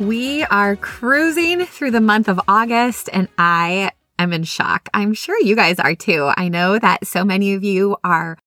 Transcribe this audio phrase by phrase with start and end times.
[0.00, 4.88] We are cruising through the month of August, and I am in shock.
[4.94, 6.32] I'm sure you guys are too.
[6.38, 8.38] I know that so many of you are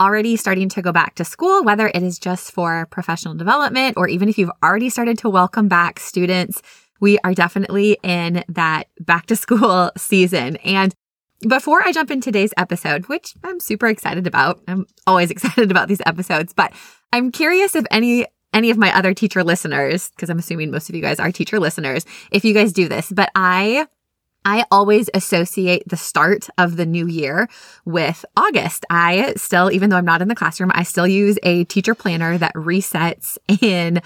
[0.00, 4.06] already starting to go back to school, whether it is just for professional development or
[4.06, 6.62] even if you've already started to welcome back students.
[7.00, 10.58] We are definitely in that back to school season.
[10.58, 10.94] And
[11.48, 15.88] before I jump in today's episode, which I'm super excited about, I'm always excited about
[15.88, 16.72] these episodes, but
[17.12, 20.94] I'm curious if any any of my other teacher listeners, because I'm assuming most of
[20.94, 23.86] you guys are teacher listeners, if you guys do this, but I
[24.42, 27.46] I always associate the start of the new year
[27.84, 28.86] with August.
[28.88, 32.38] I still, even though I'm not in the classroom, I still use a teacher planner
[32.38, 34.00] that resets in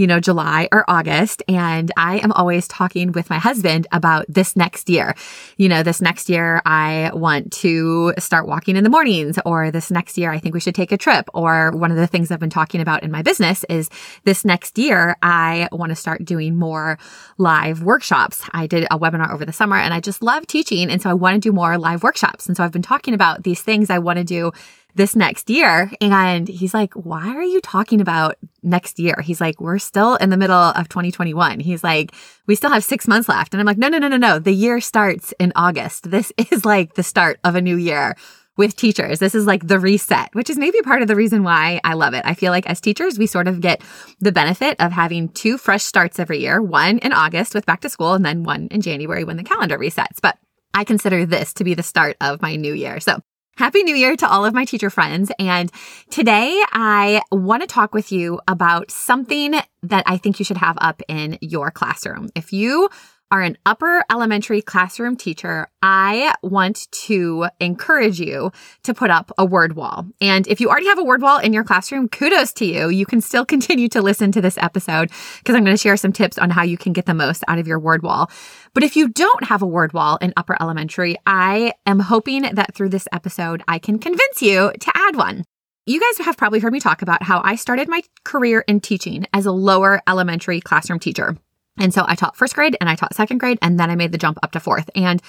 [0.00, 1.42] you know, July or August.
[1.46, 5.14] And I am always talking with my husband about this next year.
[5.58, 9.90] You know, this next year, I want to start walking in the mornings, or this
[9.90, 11.28] next year, I think we should take a trip.
[11.34, 13.90] Or one of the things I've been talking about in my business is
[14.24, 16.98] this next year, I want to start doing more
[17.36, 18.42] live workshops.
[18.52, 20.90] I did a webinar over the summer and I just love teaching.
[20.90, 22.46] And so I want to do more live workshops.
[22.46, 24.52] And so I've been talking about these things I want to do
[24.94, 25.90] this next year.
[26.00, 29.20] And he's like, why are you talking about next year?
[29.22, 31.60] He's like, we're still in the middle of 2021.
[31.60, 32.12] He's like,
[32.46, 33.54] we still have six months left.
[33.54, 34.38] And I'm like, no, no, no, no, no.
[34.38, 36.10] The year starts in August.
[36.10, 38.16] This is like the start of a new year
[38.56, 39.20] with teachers.
[39.20, 42.12] This is like the reset, which is maybe part of the reason why I love
[42.12, 42.22] it.
[42.26, 43.80] I feel like as teachers, we sort of get
[44.20, 47.88] the benefit of having two fresh starts every year, one in August with back to
[47.88, 50.18] school and then one in January when the calendar resets.
[50.20, 50.36] But
[50.74, 53.00] I consider this to be the start of my new year.
[53.00, 53.20] So
[53.60, 55.30] Happy New Year to all of my teacher friends.
[55.38, 55.70] And
[56.08, 60.78] today I want to talk with you about something that I think you should have
[60.80, 62.30] up in your classroom.
[62.34, 62.88] If you
[63.30, 68.50] are an upper elementary classroom teacher, I want to encourage you
[68.82, 70.06] to put up a word wall.
[70.20, 72.88] And if you already have a word wall in your classroom, kudos to you.
[72.88, 76.12] You can still continue to listen to this episode because I'm going to share some
[76.12, 78.30] tips on how you can get the most out of your word wall.
[78.74, 82.74] But if you don't have a word wall in upper elementary, I am hoping that
[82.74, 85.44] through this episode, I can convince you to add one.
[85.86, 89.26] You guys have probably heard me talk about how I started my career in teaching
[89.32, 91.36] as a lower elementary classroom teacher.
[91.78, 94.12] And so I taught first grade and I taught second grade, and then I made
[94.12, 94.90] the jump up to fourth.
[94.94, 95.22] And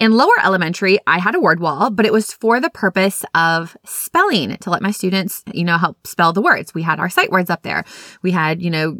[0.00, 3.76] in lower elementary, I had a word wall, but it was for the purpose of
[3.84, 6.72] spelling to let my students, you know, help spell the words.
[6.72, 7.84] We had our sight words up there.
[8.22, 8.96] We had, you know,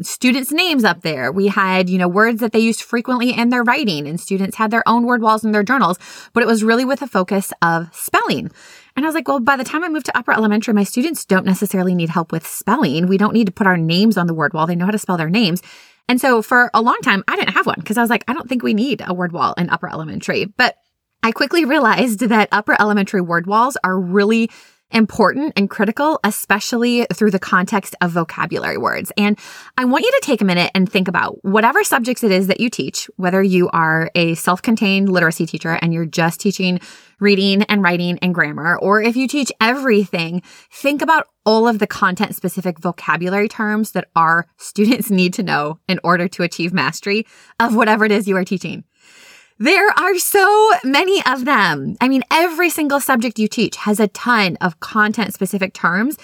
[0.00, 1.30] students' names up there.
[1.30, 4.70] We had, you know, words that they used frequently in their writing and students had
[4.70, 5.98] their own word walls in their journals,
[6.32, 8.50] but it was really with a focus of spelling.
[8.96, 11.26] And I was like, well, by the time I moved to upper elementary, my students
[11.26, 13.08] don't necessarily need help with spelling.
[13.08, 14.66] We don't need to put our names on the word wall.
[14.66, 15.62] They know how to spell their names.
[16.10, 18.32] And so for a long time, I didn't have one because I was like, I
[18.32, 20.44] don't think we need a word wall in upper elementary.
[20.44, 20.74] But
[21.22, 24.50] I quickly realized that upper elementary word walls are really
[24.90, 29.12] important and critical, especially through the context of vocabulary words.
[29.16, 29.38] And
[29.76, 32.60] I want you to take a minute and think about whatever subjects it is that
[32.60, 36.80] you teach, whether you are a self-contained literacy teacher and you're just teaching
[37.20, 40.42] reading and writing and grammar, or if you teach everything,
[40.72, 45.78] think about all of the content specific vocabulary terms that our students need to know
[45.88, 47.26] in order to achieve mastery
[47.58, 48.84] of whatever it is you are teaching.
[49.62, 51.94] There are so many of them.
[52.00, 56.16] I mean, every single subject you teach has a ton of content specific terms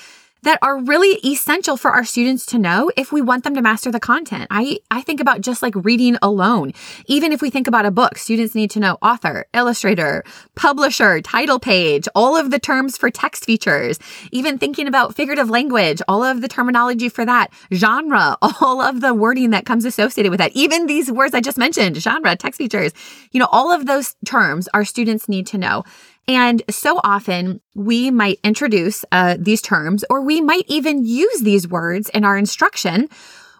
[0.46, 3.90] that are really essential for our students to know if we want them to master
[3.90, 4.46] the content.
[4.48, 6.72] I, I think about just like reading alone.
[7.06, 10.22] Even if we think about a book, students need to know author, illustrator,
[10.54, 13.98] publisher, title page, all of the terms for text features,
[14.30, 19.14] even thinking about figurative language, all of the terminology for that, genre, all of the
[19.14, 22.92] wording that comes associated with that, even these words I just mentioned, genre, text features,
[23.32, 25.82] you know, all of those terms our students need to know.
[26.28, 31.68] And so often we might introduce uh, these terms or we might even use these
[31.68, 33.08] words in our instruction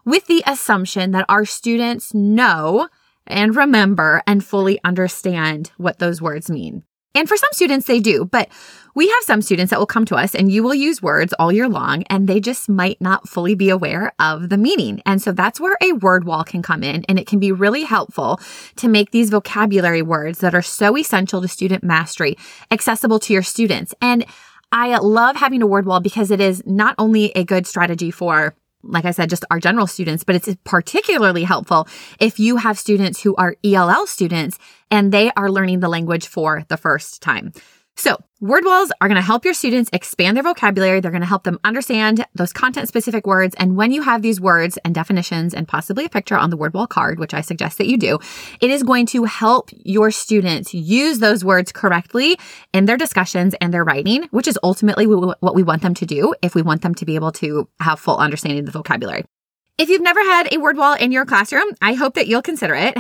[0.04, 2.88] with the assumption that our students know
[3.26, 6.82] and remember and fully understand what those words mean.
[7.16, 8.48] And for some students, they do, but
[8.94, 11.52] we have some students that will come to us and you will use words all
[11.52, 15.02] year long and they just might not fully be aware of the meaning.
[15.04, 17.82] And so that's where a word wall can come in and it can be really
[17.82, 18.40] helpful
[18.76, 22.36] to make these vocabulary words that are so essential to student mastery
[22.70, 23.94] accessible to your students.
[24.00, 24.24] And
[24.72, 28.54] I love having a word wall because it is not only a good strategy for
[28.88, 31.88] like I said, just our general students, but it's particularly helpful
[32.20, 34.58] if you have students who are ELL students
[34.90, 37.52] and they are learning the language for the first time.
[37.96, 41.00] So word walls are going to help your students expand their vocabulary.
[41.00, 43.54] They're going to help them understand those content specific words.
[43.58, 46.74] And when you have these words and definitions and possibly a picture on the word
[46.74, 48.18] wall card, which I suggest that you do,
[48.60, 52.36] it is going to help your students use those words correctly
[52.74, 56.34] in their discussions and their writing, which is ultimately what we want them to do
[56.42, 59.24] if we want them to be able to have full understanding of the vocabulary.
[59.78, 62.74] If you've never had a word wall in your classroom, I hope that you'll consider
[62.74, 62.96] it.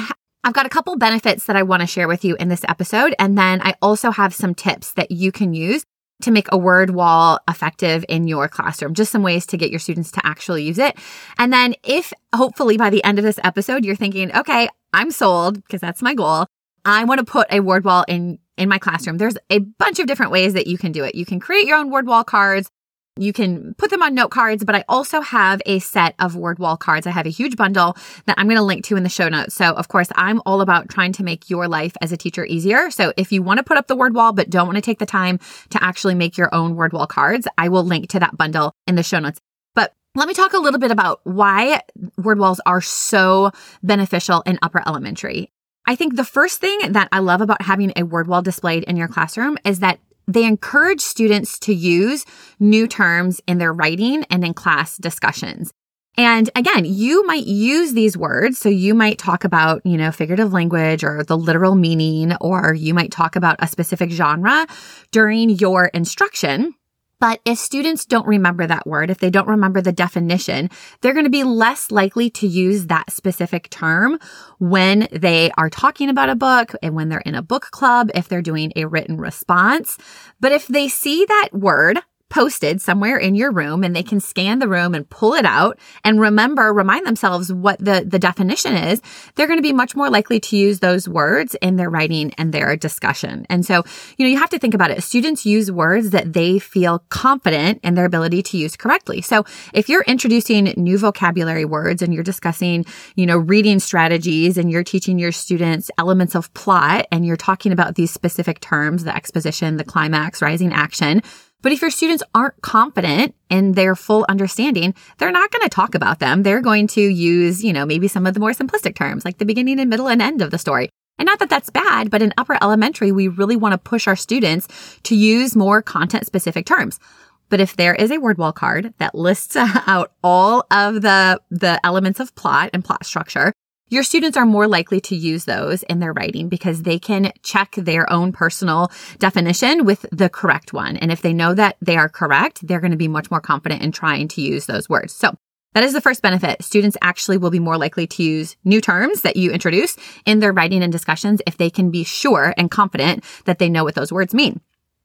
[0.46, 3.16] I've got a couple benefits that I want to share with you in this episode.
[3.18, 5.84] And then I also have some tips that you can use
[6.22, 8.94] to make a word wall effective in your classroom.
[8.94, 10.96] Just some ways to get your students to actually use it.
[11.36, 15.56] And then if hopefully by the end of this episode, you're thinking, okay, I'm sold
[15.56, 16.46] because that's my goal.
[16.84, 19.18] I want to put a word wall in in my classroom.
[19.18, 21.16] There's a bunch of different ways that you can do it.
[21.16, 22.70] You can create your own word wall cards.
[23.18, 26.58] You can put them on note cards, but I also have a set of word
[26.58, 27.06] wall cards.
[27.06, 27.96] I have a huge bundle
[28.26, 29.54] that I'm going to link to in the show notes.
[29.54, 32.90] So, of course, I'm all about trying to make your life as a teacher easier.
[32.90, 34.98] So, if you want to put up the word wall, but don't want to take
[34.98, 35.38] the time
[35.70, 38.96] to actually make your own word wall cards, I will link to that bundle in
[38.96, 39.40] the show notes.
[39.74, 41.80] But let me talk a little bit about why
[42.18, 43.50] word walls are so
[43.82, 45.50] beneficial in upper elementary.
[45.88, 48.96] I think the first thing that I love about having a word wall displayed in
[48.96, 52.24] your classroom is that they encourage students to use
[52.58, 55.72] new terms in their writing and in class discussions.
[56.18, 58.58] And again, you might use these words.
[58.58, 62.94] So you might talk about, you know, figurative language or the literal meaning, or you
[62.94, 64.66] might talk about a specific genre
[65.10, 66.74] during your instruction.
[67.18, 70.70] But if students don't remember that word, if they don't remember the definition,
[71.00, 74.18] they're going to be less likely to use that specific term
[74.58, 78.28] when they are talking about a book and when they're in a book club, if
[78.28, 79.96] they're doing a written response.
[80.40, 82.00] But if they see that word
[82.36, 85.78] posted somewhere in your room and they can scan the room and pull it out
[86.04, 89.00] and remember, remind themselves what the, the definition is,
[89.34, 92.52] they're going to be much more likely to use those words in their writing and
[92.52, 93.46] their discussion.
[93.48, 93.84] And so,
[94.18, 95.02] you know, you have to think about it.
[95.02, 99.22] Students use words that they feel confident in their ability to use correctly.
[99.22, 104.70] So if you're introducing new vocabulary words and you're discussing, you know, reading strategies and
[104.70, 109.16] you're teaching your students elements of plot and you're talking about these specific terms, the
[109.16, 111.22] exposition, the climax, rising action,
[111.66, 115.96] but if your students aren't confident in their full understanding, they're not going to talk
[115.96, 116.44] about them.
[116.44, 119.44] They're going to use, you know, maybe some of the more simplistic terms like the
[119.44, 120.90] beginning and middle and end of the story.
[121.18, 124.14] And not that that's bad, but in upper elementary, we really want to push our
[124.14, 124.68] students
[125.02, 127.00] to use more content specific terms.
[127.48, 131.84] But if there is a word wall card that lists out all of the, the
[131.84, 133.52] elements of plot and plot structure,
[133.88, 137.72] your students are more likely to use those in their writing because they can check
[137.76, 140.96] their own personal definition with the correct one.
[140.96, 143.82] And if they know that they are correct, they're going to be much more confident
[143.82, 145.14] in trying to use those words.
[145.14, 145.36] So
[145.74, 146.64] that is the first benefit.
[146.64, 150.52] Students actually will be more likely to use new terms that you introduce in their
[150.52, 154.10] writing and discussions if they can be sure and confident that they know what those
[154.10, 154.60] words mean.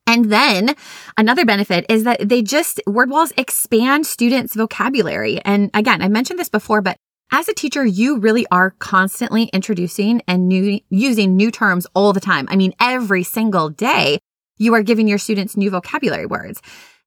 [0.07, 0.75] And then
[1.17, 5.39] another benefit is that they just, word walls expand students' vocabulary.
[5.45, 6.97] And again, I mentioned this before, but
[7.31, 12.19] as a teacher, you really are constantly introducing and new, using new terms all the
[12.19, 12.47] time.
[12.49, 14.19] I mean, every single day,
[14.57, 16.61] you are giving your students new vocabulary words.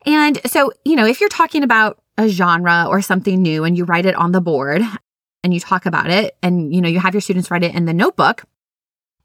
[0.06, 3.84] And so, you know, if you're talking about a genre or something new and you
[3.84, 4.82] write it on the board
[5.42, 7.84] and you talk about it and, you know, you have your students write it in
[7.84, 8.44] the notebook,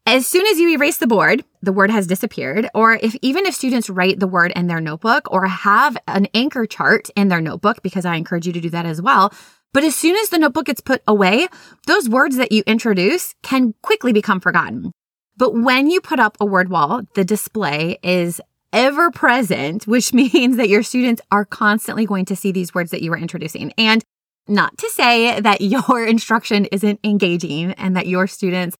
[0.06, 2.68] as soon as you erase the board, the word has disappeared.
[2.74, 6.66] Or if even if students write the word in their notebook or have an anchor
[6.66, 9.32] chart in their notebook, because I encourage you to do that as well.
[9.72, 11.46] But as soon as the notebook gets put away,
[11.86, 14.92] those words that you introduce can quickly become forgotten.
[15.36, 18.40] But when you put up a word wall, the display is
[18.72, 23.02] ever present, which means that your students are constantly going to see these words that
[23.02, 23.72] you are introducing.
[23.78, 24.02] And
[24.48, 28.76] not to say that your instruction isn't engaging and that your students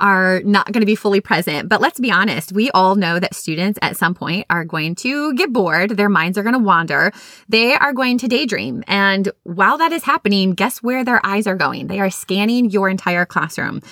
[0.00, 1.68] are not going to be fully present.
[1.68, 5.34] But let's be honest, we all know that students at some point are going to
[5.34, 5.90] get bored.
[5.90, 7.12] Their minds are going to wander.
[7.48, 8.82] They are going to daydream.
[8.86, 11.86] And while that is happening, guess where their eyes are going?
[11.86, 13.82] They are scanning your entire classroom.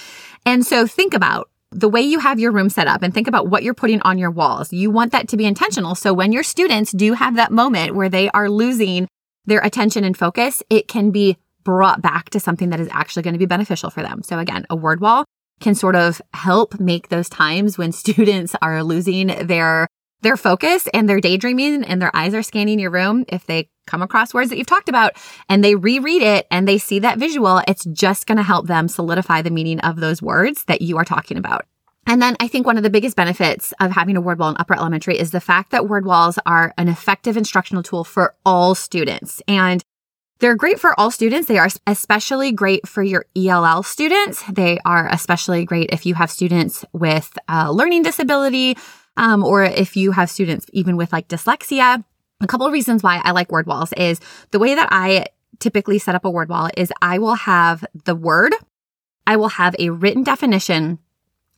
[0.45, 3.49] And so think about the way you have your room set up and think about
[3.49, 4.73] what you're putting on your walls.
[4.73, 5.95] You want that to be intentional.
[5.95, 9.09] So when your students do have that moment where they are losing
[9.47, 13.35] their attention and focus, it can be brought back to something that is actually going
[13.35, 14.23] to be beneficial for them.
[14.23, 15.25] So again, a word wall
[15.63, 19.89] can sort of help make those times when students are losing their
[20.23, 24.03] their focus and they're daydreaming and their eyes are scanning your room, if they come
[24.03, 25.17] across words that you've talked about
[25.49, 28.87] and they reread it and they see that visual, it's just going to help them
[28.87, 31.67] solidify the meaning of those words that you are talking about.
[32.07, 34.57] And then I think one of the biggest benefits of having a word wall in
[34.59, 38.75] upper elementary is the fact that word walls are an effective instructional tool for all
[38.75, 39.41] students.
[39.47, 39.83] And
[40.43, 41.47] they're great for all students.
[41.47, 44.43] They are especially great for your ELL students.
[44.51, 48.77] They are especially great if you have students with a learning disability,
[49.17, 52.05] um, or if you have students even with like dyslexia.
[52.41, 54.19] A couple of reasons why I like word walls is
[54.51, 55.27] the way that I
[55.61, 58.53] typically set up a word wall is I will have the word,
[59.25, 60.99] I will have a written definition,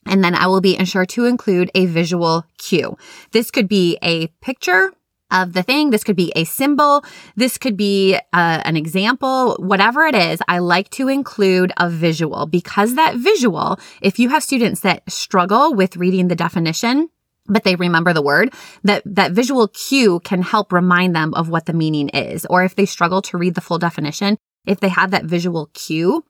[0.04, 2.98] and then I will be ensured to include a visual cue.
[3.32, 4.92] This could be a picture
[5.30, 5.90] of the thing.
[5.90, 7.04] This could be a symbol.
[7.36, 10.40] This could be uh, an example, whatever it is.
[10.48, 15.74] I like to include a visual because that visual, if you have students that struggle
[15.74, 17.08] with reading the definition,
[17.46, 18.54] but they remember the word,
[18.84, 22.46] that, that visual cue can help remind them of what the meaning is.
[22.48, 26.24] Or if they struggle to read the full definition, if they have that visual cue,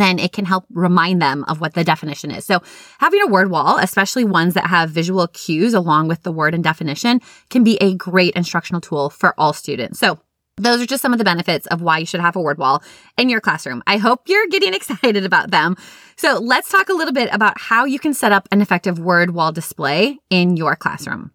[0.00, 2.44] then it can help remind them of what the definition is.
[2.44, 2.62] So
[2.98, 6.64] having a word wall, especially ones that have visual cues along with the word and
[6.64, 7.20] definition
[7.50, 9.98] can be a great instructional tool for all students.
[9.98, 10.18] So
[10.56, 12.82] those are just some of the benefits of why you should have a word wall
[13.16, 13.82] in your classroom.
[13.86, 15.76] I hope you're getting excited about them.
[16.16, 19.32] So let's talk a little bit about how you can set up an effective word
[19.34, 21.32] wall display in your classroom.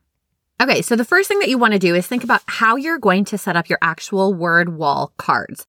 [0.60, 2.98] Okay, so the first thing that you want to do is think about how you're
[2.98, 5.68] going to set up your actual word wall cards.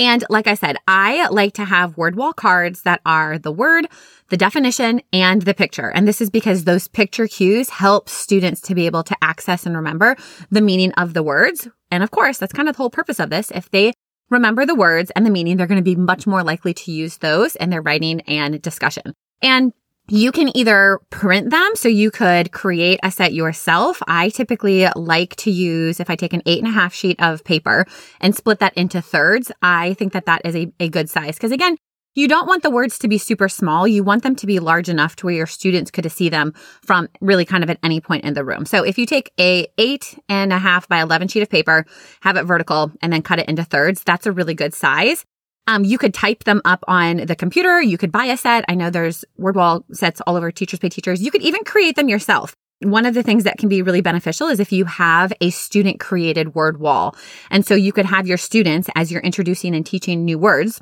[0.00, 3.86] And like I said, I like to have word wall cards that are the word,
[4.30, 5.90] the definition, and the picture.
[5.90, 9.76] And this is because those picture cues help students to be able to access and
[9.76, 10.16] remember
[10.50, 11.68] the meaning of the words.
[11.90, 13.50] And of course, that's kind of the whole purpose of this.
[13.50, 13.92] If they
[14.30, 17.18] remember the words and the meaning, they're going to be much more likely to use
[17.18, 19.12] those in their writing and discussion.
[19.42, 19.74] And
[20.10, 24.02] you can either print them, so you could create a set yourself.
[24.08, 27.44] I typically like to use, if I take an eight and a half sheet of
[27.44, 27.86] paper
[28.20, 31.36] and split that into thirds, I think that that is a, a good size.
[31.36, 31.76] Because again,
[32.16, 33.86] you don't want the words to be super small.
[33.86, 37.08] You want them to be large enough to where your students could see them from
[37.20, 38.66] really kind of at any point in the room.
[38.66, 41.86] So if you take a eight and a half by 11 sheet of paper,
[42.22, 45.24] have it vertical and then cut it into thirds, that's a really good size.
[45.70, 47.80] Um, you could type them up on the computer.
[47.80, 48.64] You could buy a set.
[48.66, 51.22] I know there's word wall sets all over Teachers Pay Teachers.
[51.22, 52.56] You could even create them yourself.
[52.80, 56.00] One of the things that can be really beneficial is if you have a student
[56.00, 57.14] created word wall.
[57.52, 60.80] And so you could have your students, as you're introducing and teaching new words,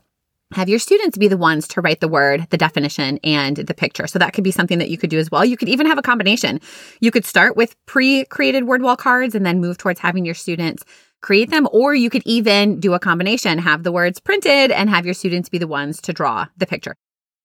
[0.53, 4.07] have your students be the ones to write the word, the definition, and the picture.
[4.07, 5.45] So that could be something that you could do as well.
[5.45, 6.63] You could even have a combination.
[7.01, 10.35] You could start with pre created word wall cards and then move towards having your
[10.35, 10.85] students
[11.21, 15.05] create them, or you could even do a combination, have the words printed and have
[15.05, 16.95] your students be the ones to draw the picture.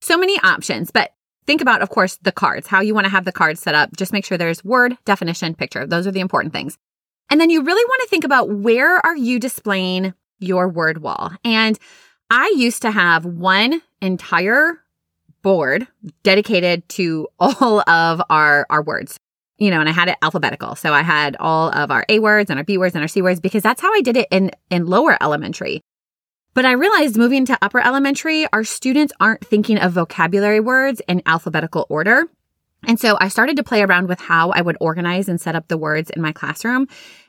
[0.01, 1.13] So many options, but
[1.45, 3.95] think about, of course, the cards, how you want to have the cards set up.
[3.95, 5.87] Just make sure there's word, definition, picture.
[5.87, 6.77] Those are the important things.
[7.29, 11.31] And then you really want to think about where are you displaying your word wall?
[11.43, 11.79] And
[12.29, 14.79] I used to have one entire
[15.41, 15.87] board
[16.23, 19.19] dedicated to all of our, our words
[19.63, 20.75] you know, and I had it alphabetical.
[20.75, 23.21] So I had all of our A words and our B words and our C
[23.21, 25.81] words because that's how I did it in, in lower elementary.
[26.53, 31.21] But I realized moving to upper elementary, our students aren't thinking of vocabulary words in
[31.25, 32.25] alphabetical order.
[32.85, 35.69] And so I started to play around with how I would organize and set up
[35.69, 36.87] the words in my classroom.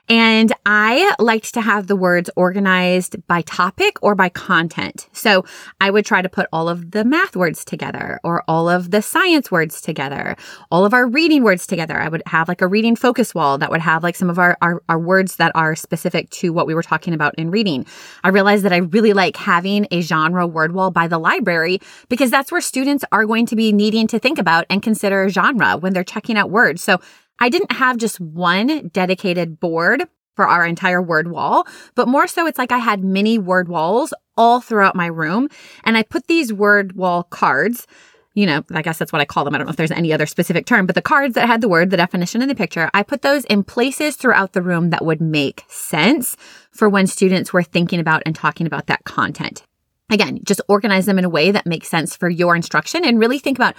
[0.09, 5.09] And I liked to have the words organized by topic or by content.
[5.13, 5.47] So
[5.81, 9.01] I would try to put all of the math words together or all of the
[9.01, 10.37] science words together,
[10.71, 11.99] all of our reading words together.
[11.99, 14.59] I would have like a reading focus wall that would have like some of our,
[14.61, 17.87] our, our words that are specific to what we were talking about in reading.
[18.23, 21.81] I realized that I really like having a genre word wall by the library
[22.11, 25.79] because that's where students are going to be needing to think about and consider genre
[25.79, 26.83] when they're checking out words.
[26.83, 27.01] So
[27.41, 32.47] I didn't have just one dedicated board for our entire word wall, but more so
[32.47, 35.49] it's like I had many word walls all throughout my room.
[35.85, 37.87] And I put these word wall cards,
[38.35, 39.55] you know, I guess that's what I call them.
[39.55, 41.69] I don't know if there's any other specific term, but the cards that had the
[41.69, 45.05] word, the definition, and the picture, I put those in places throughout the room that
[45.05, 46.37] would make sense
[46.73, 49.62] for when students were thinking about and talking about that content.
[50.11, 53.38] Again, just organize them in a way that makes sense for your instruction and really
[53.38, 53.75] think about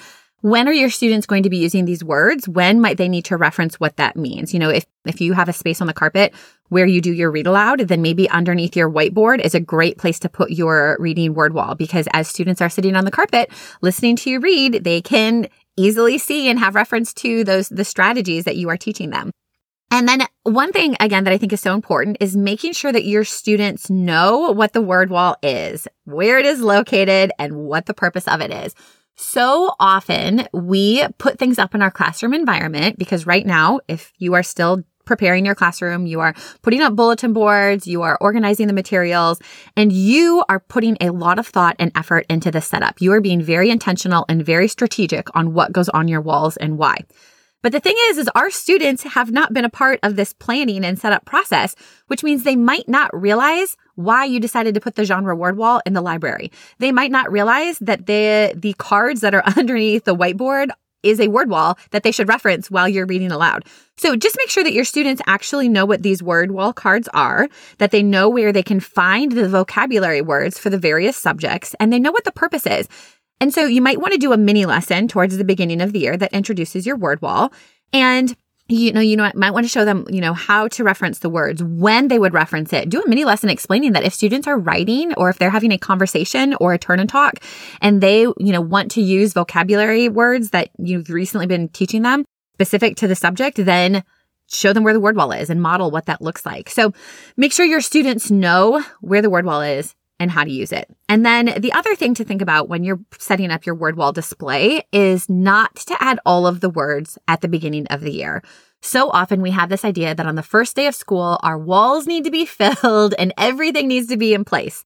[0.46, 2.48] when are your students going to be using these words?
[2.48, 4.54] When might they need to reference what that means?
[4.54, 6.36] You know, if, if you have a space on the carpet
[6.70, 10.20] where you do your read aloud, then maybe underneath your whiteboard is a great place
[10.20, 13.50] to put your reading word wall because as students are sitting on the carpet
[13.82, 15.48] listening to you read, they can
[15.78, 19.32] easily see and have reference to those, the strategies that you are teaching them.
[19.90, 23.06] And then one thing again that I think is so important is making sure that
[23.06, 27.96] your students know what the word wall is, where it is located, and what the
[27.96, 28.76] purpose of it is.
[29.16, 34.34] So often we put things up in our classroom environment because right now, if you
[34.34, 38.74] are still preparing your classroom, you are putting up bulletin boards, you are organizing the
[38.74, 39.40] materials,
[39.78, 43.00] and you are putting a lot of thought and effort into the setup.
[43.00, 46.78] You are being very intentional and very strategic on what goes on your walls and
[46.78, 46.98] why.
[47.66, 50.86] But the thing is, is our students have not been a part of this planning
[50.86, 55.04] and setup process, which means they might not realize why you decided to put the
[55.04, 56.52] genre word wall in the library.
[56.78, 60.70] They might not realize that the, the cards that are underneath the whiteboard
[61.02, 63.66] is a word wall that they should reference while you're reading aloud.
[63.98, 67.48] So just make sure that your students actually know what these word wall cards are,
[67.78, 71.94] that they know where they can find the vocabulary words for the various subjects, and
[71.94, 72.90] they know what the purpose is.
[73.40, 76.00] And so you might want to do a mini lesson towards the beginning of the
[76.00, 77.52] year that introduces your word wall.
[77.94, 78.36] And
[78.68, 81.30] you know, you know, might want to show them, you know, how to reference the
[81.30, 82.90] words, when they would reference it.
[82.90, 85.78] Do a mini lesson explaining that if students are writing or if they're having a
[85.78, 87.36] conversation or a turn and talk
[87.80, 92.26] and they, you know, want to use vocabulary words that you've recently been teaching them
[92.54, 94.04] specific to the subject, then
[94.48, 96.70] show them where the word wall is and model what that looks like.
[96.70, 96.92] So
[97.38, 100.90] make sure your students know where the word wall is and how to use it.
[101.10, 104.12] And then the other thing to think about when you're setting up your word wall
[104.14, 108.42] display is not to add all of the words at the beginning of the year.
[108.82, 112.06] So often we have this idea that on the first day of school, our walls
[112.08, 114.85] need to be filled and everything needs to be in place.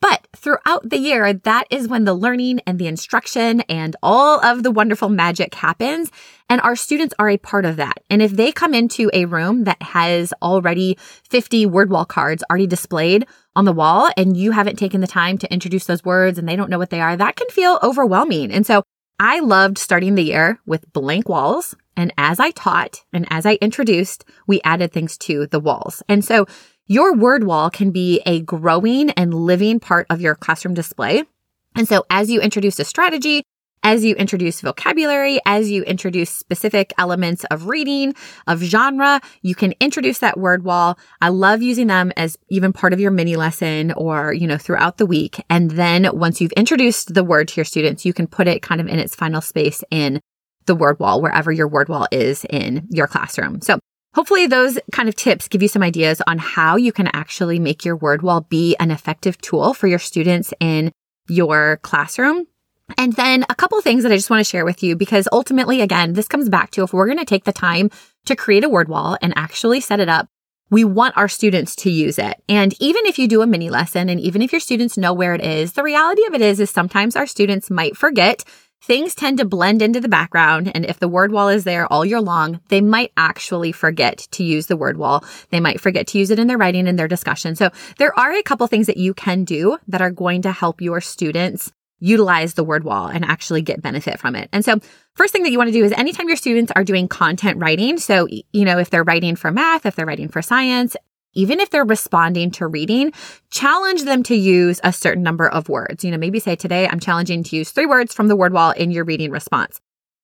[0.00, 4.62] But throughout the year, that is when the learning and the instruction and all of
[4.62, 6.10] the wonderful magic happens.
[6.48, 7.98] And our students are a part of that.
[8.10, 12.66] And if they come into a room that has already 50 word wall cards already
[12.66, 16.48] displayed on the wall and you haven't taken the time to introduce those words and
[16.48, 18.52] they don't know what they are, that can feel overwhelming.
[18.52, 18.82] And so
[19.18, 21.74] I loved starting the year with blank walls.
[21.96, 26.02] And as I taught and as I introduced, we added things to the walls.
[26.08, 26.46] And so
[26.86, 31.24] your word wall can be a growing and living part of your classroom display.
[31.74, 33.42] And so as you introduce a strategy,
[33.82, 38.14] as you introduce vocabulary, as you introduce specific elements of reading,
[38.46, 40.98] of genre, you can introduce that word wall.
[41.20, 44.98] I love using them as even part of your mini lesson or, you know, throughout
[44.98, 45.44] the week.
[45.50, 48.80] And then once you've introduced the word to your students, you can put it kind
[48.80, 50.20] of in its final space in
[50.66, 53.60] the word wall, wherever your word wall is in your classroom.
[53.60, 53.78] So
[54.16, 57.84] Hopefully those kind of tips give you some ideas on how you can actually make
[57.84, 60.90] your word wall be an effective tool for your students in
[61.28, 62.46] your classroom.
[62.96, 65.82] And then a couple things that I just want to share with you because ultimately,
[65.82, 67.90] again, this comes back to if we're going to take the time
[68.24, 70.28] to create a word wall and actually set it up,
[70.70, 72.42] we want our students to use it.
[72.48, 75.34] And even if you do a mini lesson and even if your students know where
[75.34, 78.44] it is, the reality of it is, is sometimes our students might forget
[78.86, 80.70] things tend to blend into the background.
[80.72, 84.44] And if the word wall is there all year long, they might actually forget to
[84.44, 85.24] use the word wall.
[85.50, 87.56] They might forget to use it in their writing and their discussion.
[87.56, 90.80] So there are a couple things that you can do that are going to help
[90.80, 94.48] your students utilize the word wall and actually get benefit from it.
[94.52, 94.78] And so
[95.14, 97.98] first thing that you want to do is anytime your students are doing content writing,
[97.98, 100.94] so, you know, if they're writing for math, if they're writing for science,
[101.36, 103.12] even if they're responding to reading,
[103.50, 106.02] challenge them to use a certain number of words.
[106.02, 108.72] You know, maybe say today I'm challenging to use three words from the word wall
[108.72, 109.80] in your reading response.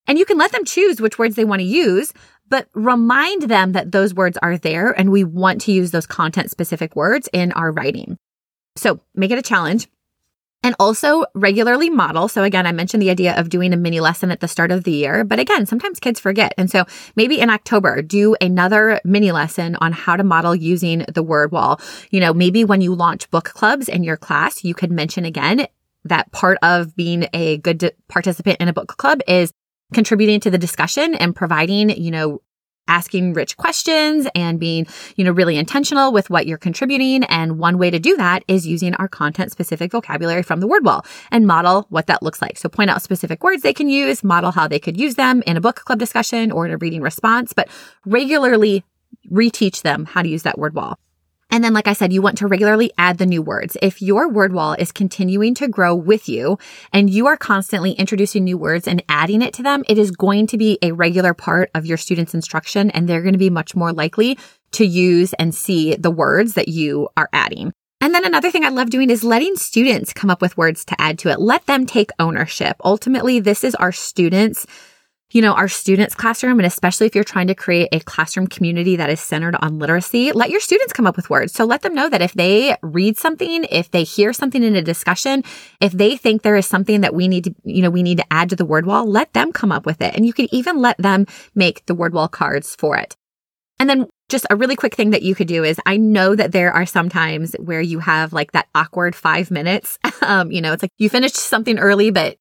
[0.08, 2.12] And you can let them choose which words they want to use,
[2.48, 6.50] but remind them that those words are there and we want to use those content
[6.50, 8.18] specific words in our writing.
[8.76, 9.88] So make it a challenge.
[10.62, 12.28] And also regularly model.
[12.28, 14.84] So again, I mentioned the idea of doing a mini lesson at the start of
[14.84, 16.54] the year, but again, sometimes kids forget.
[16.56, 16.84] And so
[17.16, 21.80] maybe in October, do another mini lesson on how to model using the word wall.
[22.10, 25.66] You know, maybe when you launch book clubs in your class, you could mention again
[26.04, 29.52] that part of being a good participant in a book club is
[29.92, 32.40] contributing to the discussion and providing, you know,
[32.88, 37.24] asking rich questions and being, you know, really intentional with what you're contributing.
[37.24, 40.84] And one way to do that is using our content specific vocabulary from the word
[40.84, 42.58] wall and model what that looks like.
[42.58, 45.56] So point out specific words they can use, model how they could use them in
[45.56, 47.68] a book club discussion or in a reading response, but
[48.04, 48.84] regularly
[49.30, 50.98] reteach them how to use that word wall.
[51.52, 53.76] And then, like I said, you want to regularly add the new words.
[53.82, 56.58] If your word wall is continuing to grow with you
[56.94, 60.46] and you are constantly introducing new words and adding it to them, it is going
[60.46, 63.76] to be a regular part of your students' instruction and they're going to be much
[63.76, 64.38] more likely
[64.72, 67.70] to use and see the words that you are adding.
[68.00, 71.00] And then another thing I love doing is letting students come up with words to
[71.00, 71.38] add to it.
[71.38, 72.76] Let them take ownership.
[72.82, 74.66] Ultimately, this is our students'
[75.32, 78.96] you know, our students' classroom, and especially if you're trying to create a classroom community
[78.96, 81.52] that is centered on literacy, let your students come up with words.
[81.52, 84.82] So let them know that if they read something, if they hear something in a
[84.82, 85.42] discussion,
[85.80, 88.32] if they think there is something that we need to, you know, we need to
[88.32, 90.14] add to the word wall, let them come up with it.
[90.14, 93.16] And you can even let them make the word wall cards for it.
[93.78, 96.52] And then just a really quick thing that you could do is I know that
[96.52, 99.98] there are some times where you have like that awkward five minutes.
[100.22, 102.36] Um, you know, it's like you finished something early, but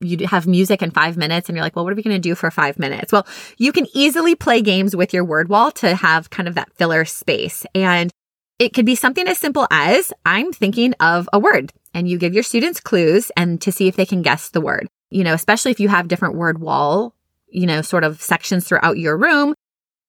[0.00, 2.20] you have music in five minutes and you're like, well, what are we going to
[2.20, 3.12] do for five minutes?
[3.12, 6.72] Well, you can easily play games with your word wall to have kind of that
[6.74, 7.64] filler space.
[7.74, 8.10] And
[8.58, 12.34] it could be something as simple as I'm thinking of a word and you give
[12.34, 14.88] your students clues and to see if they can guess the word.
[15.10, 17.14] You know, especially if you have different word wall,
[17.48, 19.54] you know, sort of sections throughout your room,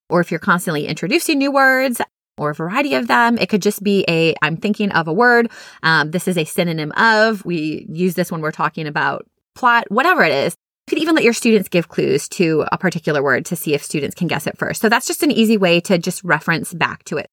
[0.10, 2.02] or if you're constantly introducing new words
[2.38, 3.38] or a variety of them.
[3.38, 5.52] It could just be a, I'm thinking of a word.
[5.84, 7.44] Um, this is a synonym of.
[7.46, 10.54] We use this when we're talking about plot, whatever it is.
[10.54, 13.84] You could even let your students give clues to a particular word to see if
[13.84, 14.82] students can guess it first.
[14.82, 17.30] So that's just an easy way to just reference back to it.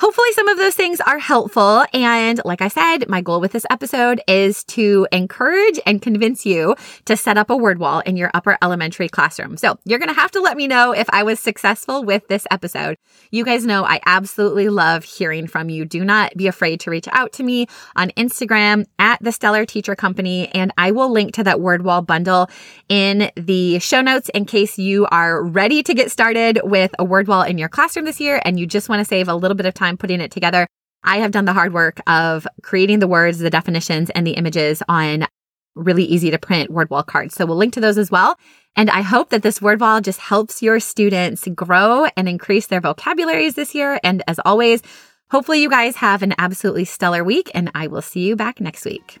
[0.00, 1.84] Hopefully, some of those things are helpful.
[1.92, 6.74] And like I said, my goal with this episode is to encourage and convince you
[7.04, 9.58] to set up a word wall in your upper elementary classroom.
[9.58, 12.46] So you're going to have to let me know if I was successful with this
[12.50, 12.96] episode.
[13.30, 15.84] You guys know I absolutely love hearing from you.
[15.84, 19.94] Do not be afraid to reach out to me on Instagram at the Stellar Teacher
[19.94, 20.48] Company.
[20.54, 22.48] And I will link to that word wall bundle
[22.88, 27.28] in the show notes in case you are ready to get started with a word
[27.28, 29.66] wall in your classroom this year and you just want to save a little bit
[29.66, 30.66] of time time putting it together.
[31.02, 34.82] I have done the hard work of creating the words, the definitions, and the images
[34.88, 35.26] on
[35.74, 37.34] really easy to print word wall cards.
[37.34, 38.36] So we'll link to those as well.
[38.76, 42.80] And I hope that this word wall just helps your students grow and increase their
[42.80, 43.98] vocabularies this year.
[44.02, 44.82] And as always,
[45.30, 48.84] hopefully you guys have an absolutely stellar week and I will see you back next
[48.84, 49.20] week.